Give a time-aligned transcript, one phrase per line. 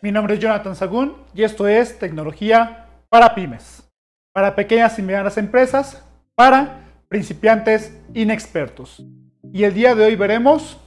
[0.00, 3.82] Mi nombre es Jonathan Sagún y esto es Tecnología para Pymes,
[4.32, 6.04] para pequeñas y medianas empresas,
[6.36, 9.04] para principiantes inexpertos.
[9.52, 10.78] Y el día de hoy veremos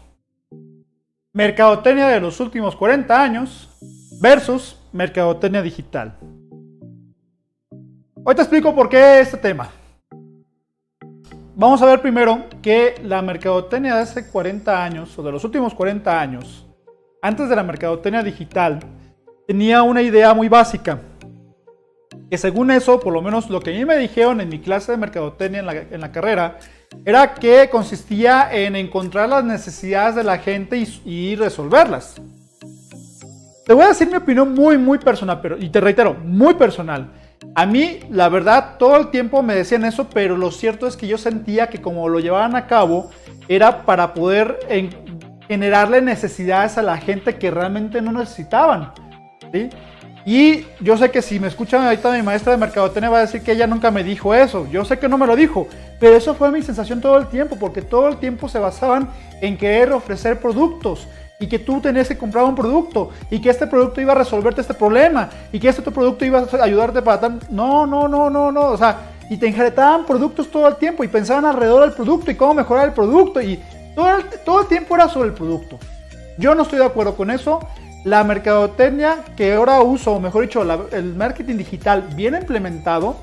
[1.34, 3.78] mercadotecnia de los últimos 40 años
[4.22, 6.18] versus mercadotecnia digital.
[8.24, 9.72] Hoy te explico por qué este tema.
[11.54, 15.74] Vamos a ver primero que la mercadotecnia de hace 40 años, o de los últimos
[15.74, 16.66] 40 años,
[17.22, 18.80] antes de la mercadotecnia digital,
[19.52, 21.02] tenía una idea muy básica.
[22.30, 24.94] Que según eso, por lo menos lo que a mí me dijeron en mi clase
[24.94, 25.60] de mercadotecnia
[25.92, 26.58] en la, carrera,
[27.04, 32.16] era que consistía en encontrar las necesidades de la gente y, resolverlas.
[33.66, 37.12] Te voy a decir mi opinión muy, muy personal, pero, y te reitero, muy personal.
[37.54, 41.08] A mí, la verdad, todo el tiempo me decían eso, pero lo cierto es que
[41.08, 43.12] yo sentía que como lo llevaban a cabo,
[43.50, 44.60] era para poder
[45.50, 48.94] generarle necesidades a la gente que realmente no necesitaban.
[50.26, 53.42] Y yo sé que si me escuchan ahorita mi maestra de mercadotecnia va a decir
[53.42, 54.68] que ella nunca me dijo eso.
[54.70, 55.68] Yo sé que no me lo dijo,
[56.00, 59.10] pero eso fue mi sensación todo el tiempo, porque todo el tiempo se basaban
[59.42, 61.08] en querer ofrecer productos
[61.40, 64.62] y que tú tenías que comprar un producto y que este producto iba a resolverte
[64.62, 67.40] este problema y que este otro producto iba a ayudarte para tal.
[67.50, 68.68] No, no, no, no, no.
[68.68, 68.98] O sea,
[69.28, 72.90] y te injertaban productos todo el tiempo y pensaban alrededor del producto y cómo mejorar
[72.90, 73.60] el producto y
[73.96, 74.08] todo
[74.46, 75.80] todo el tiempo era sobre el producto.
[76.38, 77.60] Yo no estoy de acuerdo con eso.
[78.04, 83.18] La mercadotecnia que ahora uso, o mejor dicho, el marketing digital bien implementado,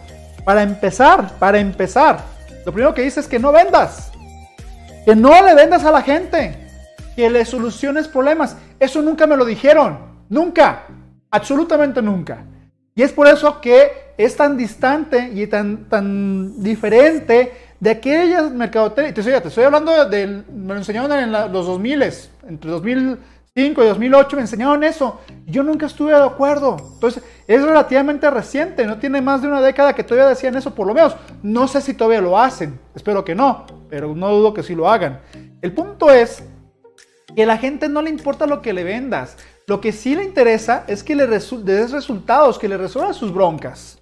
[0.45, 2.21] para empezar, para empezar,
[2.65, 4.13] lo primero que dice es que no vendas.
[5.05, 6.69] Que no le vendas a la gente
[7.19, 8.57] que le soluciones problemas.
[8.79, 9.99] Eso nunca me lo dijeron.
[10.29, 10.85] Nunca.
[11.33, 12.45] Absolutamente nunca.
[12.95, 19.15] Y es por eso que es tan distante y tan, tan diferente de aquellas mercadotecnias.
[19.15, 22.03] Te, te estoy hablando de, me lo enseñaron en los 2000,
[22.49, 22.71] entre
[23.59, 25.21] 2005 y 2008 me enseñaron eso.
[25.47, 26.77] Yo nunca estuve de acuerdo.
[26.95, 30.87] Entonces, es relativamente reciente, no tiene más de una década que todavía decían eso, por
[30.87, 31.17] lo menos.
[31.43, 34.89] No sé si todavía lo hacen, espero que no, pero no dudo que sí lo
[34.89, 35.21] hagan.
[35.61, 36.43] El punto es
[37.35, 39.37] que a la gente no le importa lo que le vendas.
[39.67, 43.99] Lo que sí le interesa es que le, des resultados, que le resuelva sus broncas.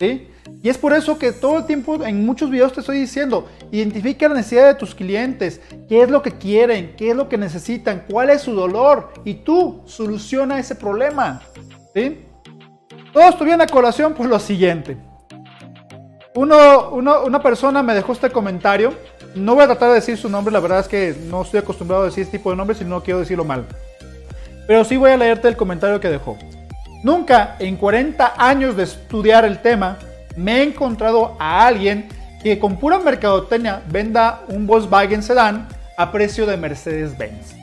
[0.00, 4.28] Y es por eso que todo el tiempo en muchos videos te estoy diciendo, identifica
[4.28, 8.04] la necesidad de tus clientes, qué es lo que quieren, qué es lo que necesitan,
[8.10, 11.42] cuál es su dolor y tú soluciona ese problema.
[11.94, 12.20] ¿sí?
[13.12, 14.96] Todo esto viene a colación por lo siguiente.
[16.34, 18.94] Uno, una persona me dejó este comentario
[19.34, 22.02] no voy a tratar de decir su nombre, la verdad es que no estoy acostumbrado
[22.02, 23.66] a decir este tipo de nombres y no quiero decirlo mal.
[24.66, 26.36] Pero sí voy a leerte el comentario que dejó.
[27.02, 29.98] Nunca en 40 años de estudiar el tema
[30.36, 32.08] me he encontrado a alguien
[32.42, 37.54] que con pura mercadotecnia venda un Volkswagen Sedan a precio de Mercedes-Benz.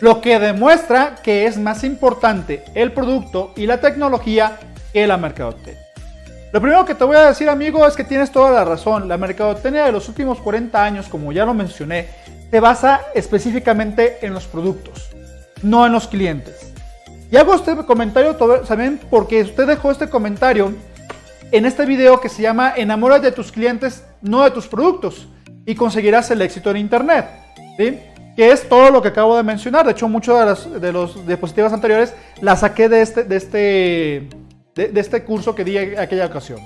[0.00, 4.58] Lo que demuestra que es más importante el producto y la tecnología
[4.92, 5.82] que la mercadotecnia.
[6.52, 9.08] Lo primero que te voy a decir, amigo, es que tienes toda la razón.
[9.08, 12.08] La mercadotecnia de los últimos 40 años, como ya lo mencioné,
[12.50, 15.10] se basa específicamente en los productos,
[15.62, 16.72] no en los clientes.
[17.30, 20.72] Y hago este comentario también porque usted dejó este comentario
[21.50, 25.28] en este video que se llama Enamora de tus clientes, no de tus productos,
[25.64, 27.26] y conseguirás el éxito en Internet.
[27.76, 27.98] ¿sí?
[28.36, 29.86] Que es todo lo que acabo de mencionar.
[29.86, 34.28] De hecho, muchas de, de los diapositivas anteriores las saqué de este, de este
[34.76, 36.60] de, este curso que di aquella ocasión.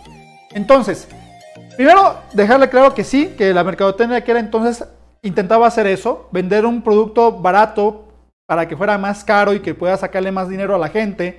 [0.52, 1.08] Entonces,
[1.76, 4.84] primero dejarle claro que sí, que la mercadotecnia que era entonces
[5.22, 8.08] intentaba hacer eso, vender un producto barato
[8.50, 11.38] para que fuera más caro y que pueda sacarle más dinero a la gente.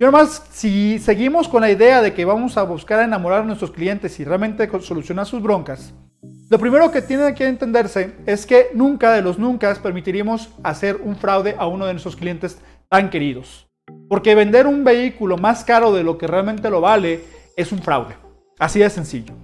[0.00, 3.70] Y además, si seguimos con la idea de que vamos a buscar enamorar a nuestros
[3.70, 5.92] clientes y realmente solucionar sus broncas,
[6.48, 11.16] lo primero que tiene que entenderse es que nunca de los nunca permitiríamos hacer un
[11.16, 12.58] fraude a uno de nuestros clientes
[12.88, 13.68] tan queridos.
[14.08, 17.20] Porque vender un vehículo más caro de lo que realmente lo vale
[17.54, 18.14] es un fraude.
[18.58, 19.34] Así de sencillo.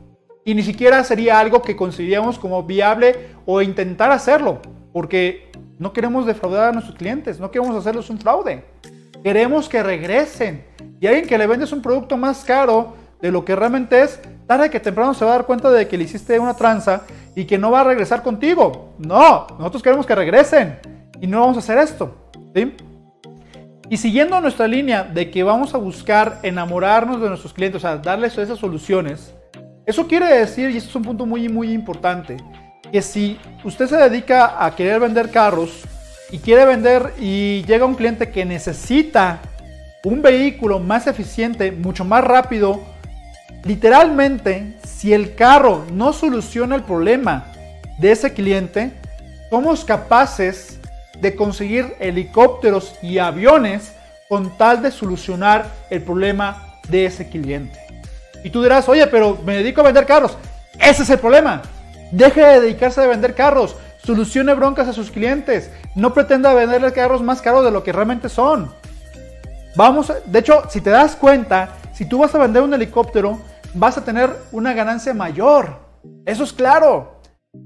[0.46, 4.62] Y ni siquiera sería algo que consideríamos como viable o intentar hacerlo.
[4.94, 5.52] Porque
[5.82, 8.65] no queremos defraudar a nuestros clientes, no queremos hacerles un fraude.
[9.25, 10.65] Queremos que regresen.
[11.00, 14.70] Y alguien que le vendes un producto más caro de lo que realmente es, tarde
[14.70, 17.02] que temprano se va a dar cuenta de que le hiciste una tranza
[17.34, 18.94] y que no va a regresar contigo.
[18.99, 20.79] No, nosotros queremos que regresen.
[21.20, 22.31] Y no vamos a hacer esto.
[22.55, 22.76] ¿sí?
[23.90, 27.96] Y siguiendo nuestra línea de que vamos a buscar enamorarnos de nuestros clientes, o sea,
[27.96, 29.35] darles esas soluciones,
[29.85, 32.37] eso quiere decir, y esto es un punto muy, muy importante,
[32.90, 35.82] que si usted se dedica a querer vender carros
[36.31, 39.40] y quiere vender y llega un cliente que necesita
[40.05, 42.82] un vehículo más eficiente, mucho más rápido,
[43.64, 47.52] literalmente, si el carro no soluciona el problema
[47.99, 48.93] de ese cliente,
[49.50, 50.78] somos capaces
[51.20, 53.93] de conseguir helicópteros y aviones
[54.28, 57.78] con tal de solucionar el problema de ese cliente.
[58.43, 60.37] Y tú dirás, oye, pero me dedico a vender carros.
[60.81, 61.62] Ese es el problema.
[62.12, 63.75] Deje de dedicarse a vender carros.
[64.05, 65.70] Solucione broncas a sus clientes.
[65.97, 68.70] No pretenda venderles carros más caros de lo que realmente son.
[69.75, 73.41] Vamos, de hecho, si te das cuenta, si tú vas a vender un helicóptero,
[73.73, 75.76] vas a tener una ganancia mayor.
[76.26, 77.20] Eso es claro.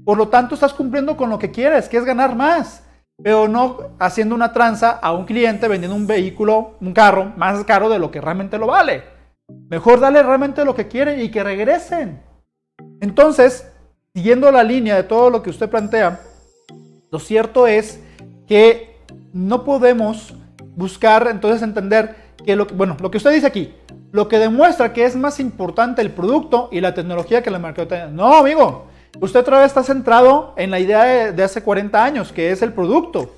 [0.05, 2.83] Por lo tanto, estás cumpliendo con lo que quieres, que es ganar más.
[3.21, 7.89] Pero no haciendo una tranza a un cliente vendiendo un vehículo, un carro más caro
[7.89, 9.03] de lo que realmente lo vale.
[9.69, 12.21] Mejor dale realmente lo que quiere y que regresen.
[13.01, 13.67] Entonces,
[14.17, 16.19] siguiendo la línea de todo lo que usted plantea,
[17.11, 17.99] lo cierto es
[18.47, 18.97] que
[19.31, 20.33] no podemos
[20.75, 23.75] buscar entonces entender que lo que, bueno, lo que usted dice aquí,
[24.11, 28.07] lo que demuestra que es más importante el producto y la tecnología que la mercadotecnia.
[28.07, 28.87] No, amigo,
[29.21, 32.63] usted otra vez está centrado en la idea de, de hace 40 años, que es
[32.63, 33.29] el producto.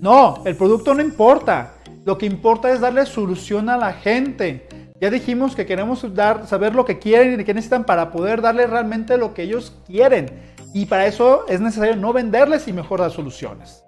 [0.00, 1.72] No, el producto no importa.
[2.04, 4.68] Lo que importa es darle solución a la gente.
[5.04, 8.66] Ya dijimos que queremos dar, saber lo que quieren y qué necesitan para poder darle
[8.66, 10.30] realmente lo que ellos quieren.
[10.72, 13.84] Y para eso es necesario no venderles y mejor dar soluciones.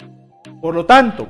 [0.60, 1.26] Por lo tanto,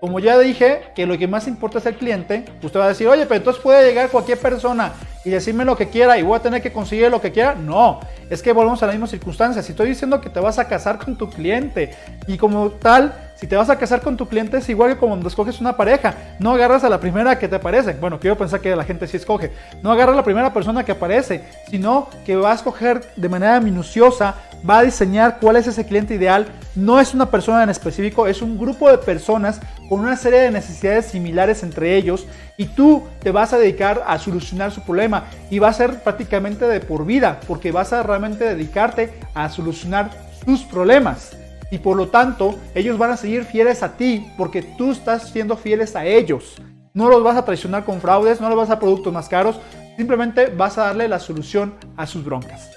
[0.00, 3.06] como ya dije que lo que más importa es el cliente, usted va a decir,
[3.06, 4.94] oye, pero entonces puede llegar cualquier persona
[5.24, 7.54] y decirme lo que quiera y voy a tener que conseguir lo que quiera.
[7.54, 8.00] No,
[8.30, 9.62] es que volvemos a la misma circunstancia.
[9.62, 11.94] Si estoy diciendo que te vas a casar con tu cliente
[12.26, 15.28] y como tal si te vas a casar con tu cliente es igual que cuando
[15.28, 16.12] escoges una pareja.
[16.40, 17.92] No agarras a la primera que te aparece.
[17.92, 19.52] Bueno, quiero pensar que la gente sí escoge.
[19.80, 23.60] No agarras a la primera persona que aparece, sino que va a escoger de manera
[23.60, 24.34] minuciosa,
[24.68, 26.48] va a diseñar cuál es ese cliente ideal.
[26.74, 30.50] No es una persona en específico, es un grupo de personas con una serie de
[30.50, 32.26] necesidades similares entre ellos
[32.56, 35.07] y tú te vas a dedicar a solucionar su problema
[35.50, 40.10] y va a ser prácticamente de por vida porque vas a realmente dedicarte a solucionar
[40.44, 41.36] sus problemas
[41.70, 45.56] y por lo tanto ellos van a seguir fieles a ti porque tú estás siendo
[45.56, 46.56] fieles a ellos.
[46.94, 49.60] No los vas a traicionar con fraudes, no los vas a productos más caros,
[49.96, 52.70] simplemente vas a darle la solución a sus broncas.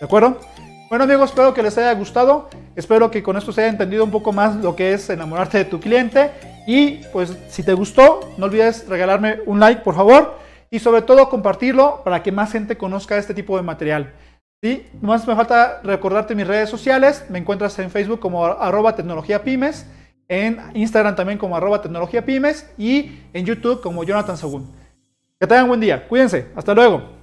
[0.00, 0.38] ¿De acuerdo?
[0.88, 4.10] Bueno amigos, espero que les haya gustado, espero que con esto se haya entendido un
[4.10, 6.30] poco más lo que es enamorarte de tu cliente
[6.66, 10.38] y pues si te gustó, no olvides regalarme un like por favor
[10.70, 14.14] y sobre todo compartirlo para que más gente conozca este tipo de material.
[14.62, 17.24] Sí, nomás me falta recordarte mis redes sociales.
[17.28, 19.86] Me encuentras en Facebook como arroba tecnología pymes,
[20.26, 24.72] en Instagram también como arroba tecnología pymes y en YouTube como Jonathan Sagún.
[25.38, 26.08] Que tengan buen día.
[26.08, 26.48] Cuídense.
[26.56, 27.17] Hasta luego.